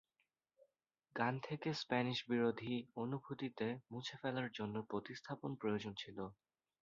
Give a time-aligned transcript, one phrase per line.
[1.15, 6.17] গান থেকে স্প্যানিশ বিরোধী অনুভূতিতে মুছে ফেলার জন্য প্রতিস্থাপন প্রয়োজন ছিল।